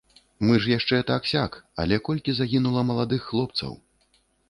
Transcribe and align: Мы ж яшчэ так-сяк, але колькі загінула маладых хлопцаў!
Мы 0.45 0.53
ж 0.63 0.71
яшчэ 0.77 0.97
так-сяк, 1.11 1.59
але 1.85 2.01
колькі 2.09 2.31
загінула 2.41 2.89
маладых 2.91 3.21
хлопцаў! 3.31 3.81